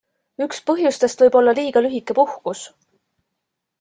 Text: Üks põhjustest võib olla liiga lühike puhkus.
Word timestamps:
Üks 0.45 0.61
põhjustest 0.69 1.21
võib 1.23 1.37
olla 1.41 1.55
liiga 1.59 1.85
lühike 1.87 2.17
puhkus. 2.21 2.67